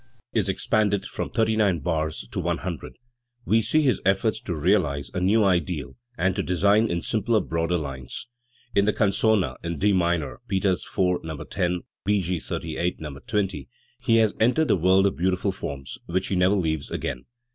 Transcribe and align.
I 0.01 0.03
r 0.03 0.07
^ 0.09 0.15
V 0.33 0.39
^, 0.39 0.41
is 0.41 0.49
expanded 0.49 1.05
from 1.05 1.29
thirty 1.29 1.55
nine 1.55 1.77
bars 1.77 2.27
to 2.31 2.39
one 2.39 2.57
hundred, 2.57 2.93
we 3.45 3.61
see 3.61 3.83
his 3.83 4.01
effort 4.03 4.33
to 4.45 4.55
realise 4.55 5.09
a 5.13 5.21
new 5.21 5.43
ideal, 5.43 5.95
and 6.17 6.35
to 6.35 6.41
design 6.41 6.89
in 6.89 7.03
simpler, 7.03 7.39
broader 7.39 7.77
lines. 7.77 8.25
In 8.73 8.85
the 8.85 8.93
canzona 8.93 9.57
in 9.63 9.77
D 9.77 9.93
minor 9.93 10.39
(Peters 10.47 10.87
IV, 10.87 11.23
No. 11.23 11.37
10; 11.43 11.81
E.G. 12.07 12.39
XXXVIII, 12.39 12.95
No. 12.99 13.19
20), 13.19 13.69
he 14.01 14.15
has 14.15 14.33
entered 14.39 14.69
the 14.69 14.75
world 14.75 15.05
of 15.05 15.15
beautiful 15.15 15.51
forms, 15.51 15.99
which 16.07 16.29
he 16.29 16.35
never 16.35 16.55
leaves 16.55 16.89
again. 16.89 17.25